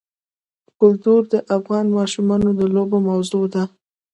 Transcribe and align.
کلتور 0.79 1.21
د 1.33 1.35
افغان 1.57 1.85
ماشومانو 1.97 2.49
د 2.59 2.61
لوبو 2.75 2.97
موضوع 3.09 3.45
ده. 3.53 3.63